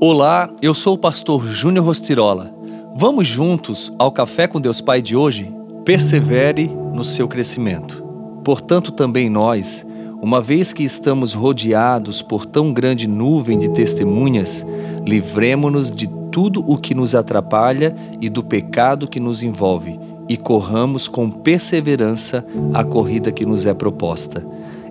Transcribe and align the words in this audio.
Olá, 0.00 0.50
eu 0.60 0.74
sou 0.74 0.94
o 0.94 0.98
pastor 0.98 1.46
Júnior 1.46 1.86
Rostirola. 1.86 2.52
Vamos 2.96 3.28
juntos 3.28 3.92
ao 3.96 4.10
Café 4.10 4.46
com 4.48 4.60
Deus 4.60 4.80
Pai 4.80 5.00
de 5.00 5.16
hoje? 5.16 5.54
Persevere 5.84 6.66
no 6.66 7.04
seu 7.04 7.28
crescimento. 7.28 8.02
Portanto, 8.44 8.90
também 8.90 9.30
nós, 9.30 9.86
uma 10.20 10.42
vez 10.42 10.72
que 10.72 10.82
estamos 10.82 11.32
rodeados 11.32 12.20
por 12.20 12.44
tão 12.44 12.72
grande 12.72 13.06
nuvem 13.06 13.58
de 13.58 13.68
testemunhas, 13.70 14.66
livremo-nos 15.06 15.92
de 15.92 16.08
tudo 16.30 16.62
o 16.66 16.76
que 16.76 16.94
nos 16.94 17.14
atrapalha 17.14 17.94
e 18.20 18.28
do 18.28 18.42
pecado 18.42 19.08
que 19.08 19.20
nos 19.20 19.42
envolve, 19.42 19.98
e 20.28 20.36
corramos 20.36 21.06
com 21.06 21.30
perseverança 21.30 22.44
a 22.72 22.82
corrida 22.82 23.30
que 23.30 23.46
nos 23.46 23.64
é 23.64 23.72
proposta. 23.72 24.44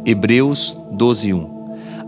Hebreus 0.05 0.77
12:1 0.91 1.52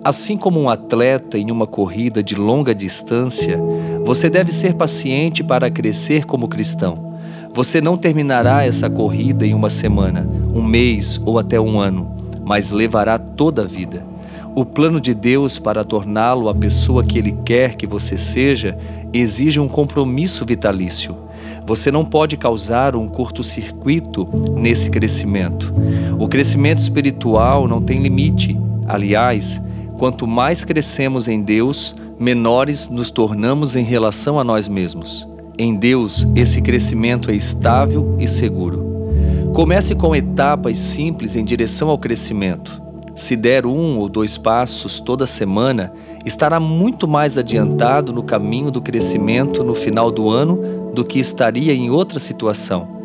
Assim 0.06 0.38
como 0.38 0.62
um 0.62 0.70
atleta 0.70 1.36
em 1.36 1.50
uma 1.50 1.66
corrida 1.66 2.22
de 2.22 2.36
longa 2.36 2.76
distância, 2.76 3.60
você 4.06 4.30
deve 4.30 4.52
ser 4.52 4.76
paciente 4.76 5.44
para 5.44 5.72
crescer 5.72 6.26
como 6.26 6.48
cristão. 6.48 7.16
Você 7.56 7.82
não 7.82 7.98
terminará 7.98 8.64
essa 8.64 8.88
corrida 8.88 9.48
em 9.48 9.56
uma 9.56 9.72
semana, 9.72 10.24
um 10.54 10.62
mês 10.62 11.20
ou 11.26 11.40
até 11.40 11.60
um 11.60 11.80
ano, 11.80 12.16
mas 12.44 12.70
levará 12.70 13.18
toda 13.18 13.64
a 13.64 13.66
vida. 13.66 14.06
O 14.54 14.64
plano 14.64 15.02
de 15.02 15.16
Deus 15.16 15.58
para 15.58 15.84
torná-lo 15.84 16.50
a 16.50 16.54
pessoa 16.54 17.04
que 17.04 17.18
Ele 17.18 17.36
quer 17.44 17.74
que 17.74 17.88
você 17.88 18.16
seja 18.16 18.78
exige 19.12 19.60
um 19.60 19.68
compromisso 19.68 20.46
vitalício. 20.46 21.18
Você 21.66 21.90
não 21.90 22.06
pode 22.06 22.38
causar 22.38 22.96
um 22.96 23.08
curto-circuito 23.08 24.30
nesse 24.56 24.92
crescimento. 24.92 25.74
O 26.20 26.28
crescimento 26.28 26.78
espiritual 26.78 27.68
não 27.68 27.82
tem 27.82 28.04
limite. 28.04 28.56
Aliás, 28.88 29.60
Quanto 29.98 30.28
mais 30.28 30.66
crescemos 30.66 31.28
em 31.28 31.42
Deus, 31.42 31.96
menores 32.20 32.90
nos 32.90 33.10
tornamos 33.10 33.76
em 33.76 33.84
relação 33.84 34.40
a 34.40 34.44
nós 34.44 34.68
mesmos. 34.68 35.28
Em 35.58 35.74
Deus, 35.74 36.28
esse 36.36 36.62
crescimento 36.62 37.32
é 37.32 37.36
estável 37.36 38.18
e 38.20 38.28
seguro. 38.28 39.52
Comece 39.54 39.96
com 39.96 40.14
etapas 40.14 40.78
simples 40.78 41.38
em 41.38 41.46
direção 41.46 41.90
ao 41.90 41.98
crescimento. 41.98 42.84
Se 43.16 43.38
der 43.38 43.66
um 43.66 43.98
ou 43.98 44.10
dois 44.10 44.38
passos 44.38 45.00
toda 45.00 45.26
semana, 45.26 45.94
estará 46.26 46.60
muito 46.60 47.08
mais 47.08 47.38
adiantado 47.38 48.12
no 48.12 48.22
caminho 48.22 48.70
do 48.70 48.82
crescimento 48.82 49.64
no 49.64 49.74
final 49.74 50.12
do 50.12 50.30
ano 50.30 50.92
do 50.94 51.06
que 51.06 51.20
estaria 51.20 51.74
em 51.74 51.90
outra 51.90 52.20
situação. 52.20 52.96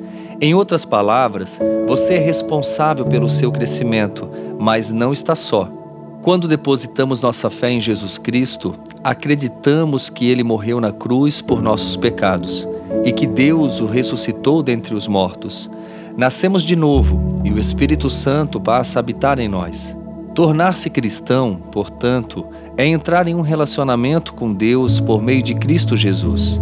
Em 0.41 0.55
outras 0.55 0.85
palavras, 0.85 1.61
você 1.87 2.15
é 2.15 2.19
responsável 2.19 3.05
pelo 3.05 3.29
seu 3.29 3.53
crescimento, 3.53 4.29
mas 4.59 4.91
não 4.91 5.13
está 5.13 5.37
só. 5.37 5.80
Quando 6.23 6.47
depositamos 6.47 7.23
nossa 7.23 7.49
fé 7.49 7.71
em 7.71 7.81
Jesus 7.81 8.19
Cristo, 8.19 8.75
acreditamos 9.03 10.11
que 10.11 10.29
ele 10.29 10.45
morreu 10.45 10.79
na 10.79 10.93
cruz 10.93 11.41
por 11.41 11.63
nossos 11.63 11.97
pecados 11.97 12.69
e 13.03 13.11
que 13.11 13.27
Deus 13.27 13.81
o 13.81 13.87
ressuscitou 13.87 14.63
dentre 14.63 14.95
os 14.95 15.09
mortos. 15.09 15.71
Nascemos 16.19 16.63
de 16.63 16.77
novo 16.77 17.41
e 17.43 17.51
o 17.51 17.59
Espírito 17.59 18.11
Santo 18.11 18.61
passa 18.61 18.99
a 18.99 19.01
habitar 19.01 19.39
em 19.39 19.49
nós. 19.49 19.97
Tornar-se 20.35 20.91
cristão, 20.91 21.59
portanto, 21.73 22.47
é 22.77 22.87
entrar 22.87 23.27
em 23.27 23.35
um 23.35 23.41
relacionamento 23.41 24.35
com 24.35 24.53
Deus 24.53 25.01
por 25.01 25.23
meio 25.23 25.43
de 25.43 25.55
Cristo 25.55 25.97
Jesus. 25.97 26.61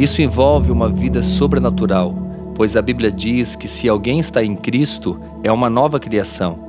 Isso 0.00 0.20
envolve 0.20 0.72
uma 0.72 0.88
vida 0.88 1.22
sobrenatural, 1.22 2.12
pois 2.56 2.76
a 2.76 2.82
Bíblia 2.82 3.12
diz 3.12 3.54
que 3.54 3.68
se 3.68 3.88
alguém 3.88 4.18
está 4.18 4.42
em 4.42 4.56
Cristo, 4.56 5.16
é 5.44 5.52
uma 5.52 5.70
nova 5.70 6.00
criação. 6.00 6.65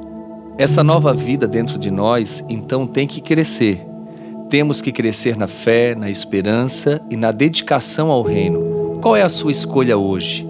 Essa 0.57 0.83
nova 0.83 1.13
vida 1.13 1.47
dentro 1.47 1.77
de 1.77 1.91
nós, 1.91 2.43
então, 2.49 2.87
tem 2.87 3.07
que 3.07 3.21
crescer. 3.21 3.85
Temos 4.49 4.81
que 4.81 4.91
crescer 4.91 5.37
na 5.37 5.47
fé, 5.47 5.93
na 5.93 6.09
esperança 6.09 6.99
e 7.11 7.15
na 7.15 7.31
dedicação 7.31 8.09
ao 8.09 8.23
reino. 8.23 8.99
Qual 9.01 9.15
é 9.15 9.21
a 9.21 9.29
sua 9.29 9.51
escolha 9.51 9.97
hoje? 9.97 10.47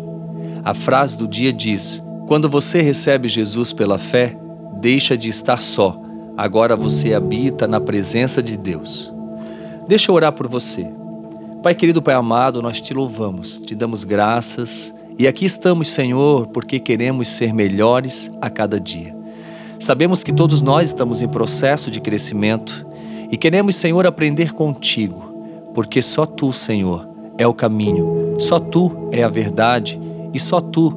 A 0.64 0.74
frase 0.74 1.18
do 1.18 1.28
dia 1.28 1.52
diz: 1.52 2.02
Quando 2.26 2.48
você 2.48 2.82
recebe 2.82 3.28
Jesus 3.28 3.74
pela 3.74 3.98
fé, 3.98 4.38
deixa 4.80 5.18
de 5.18 5.28
estar 5.28 5.62
só. 5.62 6.00
Agora 6.38 6.76
você 6.76 7.14
habita 7.14 7.68
na 7.68 7.82
presença 7.82 8.42
de 8.42 8.56
Deus. 8.56 9.12
Deixa 9.88 10.12
eu 10.12 10.16
orar 10.16 10.32
por 10.32 10.48
você. 10.48 10.88
Pai 11.62 11.76
querido, 11.76 12.02
Pai 12.02 12.14
amado, 12.14 12.62
nós 12.62 12.80
te 12.80 12.94
louvamos, 12.94 13.60
te 13.60 13.76
damos 13.76 14.04
graças 14.04 14.94
e 15.20 15.28
aqui 15.28 15.46
estamos, 15.46 15.88
Senhor, 15.88 16.48
porque 16.48 16.80
queremos 16.80 17.28
ser 17.28 17.52
melhores 17.52 18.32
a 18.40 18.50
cada 18.52 18.80
dia. 18.80 19.17
Sabemos 19.80 20.24
que 20.24 20.34
todos 20.34 20.62
nós 20.62 20.90
estamos 20.90 21.22
em 21.22 21.28
processo 21.28 21.90
de 21.92 22.00
crescimento 22.00 22.86
e 23.32 23.38
queremos, 23.38 23.76
Senhor, 23.76 24.06
aprender 24.08 24.54
contigo, 24.54 25.24
porque 25.74 26.02
só 26.02 26.26
tu, 26.26 26.52
Senhor, 26.52 27.08
é 27.38 27.46
o 27.46 27.54
caminho, 27.54 28.36
só 28.40 28.60
tu 28.60 29.10
é 29.12 29.24
a 29.24 29.30
verdade 29.30 30.00
e 30.34 30.40
só 30.40 30.60
tu 30.60 30.92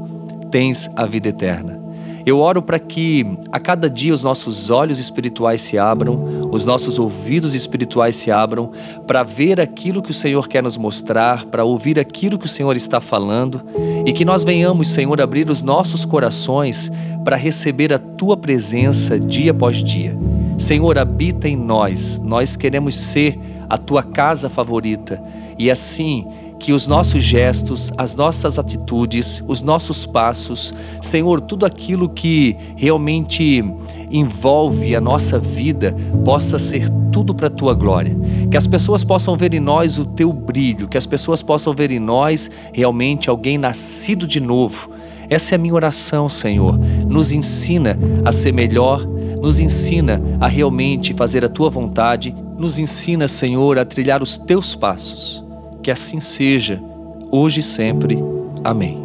tens 0.50 0.90
a 0.96 1.06
vida 1.06 1.28
eterna. 1.28 1.79
Eu 2.24 2.38
oro 2.38 2.60
para 2.60 2.78
que 2.78 3.26
a 3.50 3.58
cada 3.58 3.88
dia 3.88 4.12
os 4.12 4.22
nossos 4.22 4.70
olhos 4.70 4.98
espirituais 4.98 5.60
se 5.60 5.78
abram, 5.78 6.48
os 6.50 6.64
nossos 6.64 6.98
ouvidos 6.98 7.54
espirituais 7.54 8.16
se 8.16 8.30
abram 8.30 8.70
para 9.06 9.22
ver 9.22 9.60
aquilo 9.60 10.02
que 10.02 10.10
o 10.10 10.14
Senhor 10.14 10.48
quer 10.48 10.62
nos 10.62 10.76
mostrar, 10.76 11.46
para 11.46 11.64
ouvir 11.64 11.98
aquilo 11.98 12.38
que 12.38 12.46
o 12.46 12.48
Senhor 12.48 12.76
está 12.76 13.00
falando 13.00 13.62
e 14.04 14.12
que 14.12 14.24
nós 14.24 14.44
venhamos, 14.44 14.88
Senhor, 14.88 15.20
abrir 15.20 15.48
os 15.48 15.62
nossos 15.62 16.04
corações 16.04 16.90
para 17.24 17.36
receber 17.36 17.92
a 17.92 17.98
tua 17.98 18.36
presença 18.36 19.18
dia 19.18 19.50
após 19.52 19.82
dia. 19.82 20.16
Senhor, 20.58 20.98
habita 20.98 21.48
em 21.48 21.56
nós, 21.56 22.20
nós 22.22 22.54
queremos 22.56 22.94
ser 22.94 23.38
a 23.68 23.78
tua 23.78 24.02
casa 24.02 24.48
favorita 24.48 25.22
e 25.58 25.70
assim 25.70 26.26
que 26.60 26.74
os 26.74 26.86
nossos 26.86 27.24
gestos, 27.24 27.90
as 27.96 28.14
nossas 28.14 28.58
atitudes, 28.58 29.42
os 29.48 29.62
nossos 29.62 30.04
passos, 30.04 30.74
Senhor, 31.00 31.40
tudo 31.40 31.64
aquilo 31.64 32.06
que 32.06 32.54
realmente 32.76 33.64
envolve 34.10 34.94
a 34.94 35.00
nossa 35.00 35.38
vida 35.38 35.96
possa 36.22 36.58
ser 36.58 36.88
tudo 37.10 37.34
para 37.34 37.46
a 37.46 37.50
tua 37.50 37.72
glória. 37.72 38.14
Que 38.50 38.58
as 38.58 38.66
pessoas 38.66 39.02
possam 39.02 39.36
ver 39.36 39.54
em 39.54 39.58
nós 39.58 39.96
o 39.96 40.04
teu 40.04 40.32
brilho, 40.32 40.86
que 40.86 40.98
as 40.98 41.06
pessoas 41.06 41.42
possam 41.42 41.74
ver 41.74 41.90
em 41.90 41.98
nós 41.98 42.50
realmente 42.74 43.30
alguém 43.30 43.56
nascido 43.56 44.26
de 44.26 44.38
novo. 44.38 44.90
Essa 45.30 45.54
é 45.54 45.56
a 45.56 45.58
minha 45.58 45.74
oração, 45.74 46.28
Senhor. 46.28 46.78
Nos 47.08 47.32
ensina 47.32 47.96
a 48.22 48.32
ser 48.32 48.52
melhor, 48.52 49.06
nos 49.40 49.58
ensina 49.60 50.20
a 50.38 50.46
realmente 50.46 51.14
fazer 51.14 51.42
a 51.42 51.48
tua 51.48 51.70
vontade, 51.70 52.34
nos 52.58 52.78
ensina, 52.78 53.26
Senhor, 53.26 53.78
a 53.78 53.84
trilhar 53.86 54.22
os 54.22 54.36
teus 54.36 54.74
passos. 54.74 55.49
Que 55.82 55.90
assim 55.90 56.20
seja, 56.20 56.82
hoje 57.30 57.60
e 57.60 57.62
sempre. 57.62 58.18
Amém. 58.62 59.02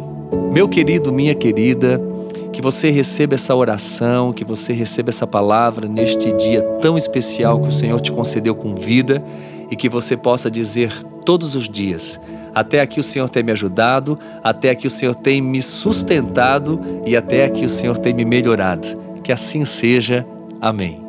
Meu 0.52 0.68
querido, 0.68 1.12
minha 1.12 1.34
querida, 1.34 2.00
que 2.52 2.62
você 2.62 2.90
receba 2.90 3.34
essa 3.34 3.54
oração, 3.54 4.32
que 4.32 4.44
você 4.44 4.72
receba 4.72 5.10
essa 5.10 5.26
palavra 5.26 5.86
neste 5.86 6.32
dia 6.32 6.62
tão 6.80 6.96
especial 6.96 7.60
que 7.60 7.68
o 7.68 7.72
Senhor 7.72 8.00
te 8.00 8.10
concedeu 8.10 8.54
com 8.54 8.74
vida 8.74 9.22
e 9.70 9.76
que 9.76 9.88
você 9.88 10.16
possa 10.16 10.50
dizer 10.50 10.90
todos 11.24 11.54
os 11.54 11.68
dias: 11.68 12.18
Até 12.54 12.80
aqui 12.80 12.98
o 12.98 13.02
Senhor 13.02 13.28
tem 13.28 13.42
me 13.42 13.52
ajudado, 13.52 14.18
até 14.42 14.70
aqui 14.70 14.86
o 14.86 14.90
Senhor 14.90 15.14
tem 15.14 15.40
me 15.40 15.60
sustentado 15.60 16.80
e 17.04 17.16
até 17.16 17.44
aqui 17.44 17.64
o 17.64 17.68
Senhor 17.68 17.98
tem 17.98 18.14
me 18.14 18.24
melhorado. 18.24 18.88
Que 19.22 19.32
assim 19.32 19.64
seja. 19.64 20.26
Amém. 20.60 21.05